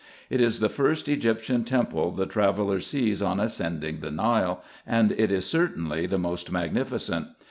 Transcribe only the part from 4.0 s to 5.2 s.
Nile, and